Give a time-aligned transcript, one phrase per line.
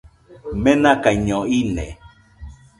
[0.63, 1.87] Menakaiño ine